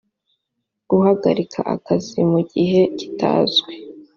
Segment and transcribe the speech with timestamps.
[0.89, 3.73] guhagarika akazi mu gihe kitazwi